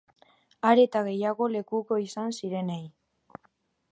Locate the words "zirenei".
2.39-2.83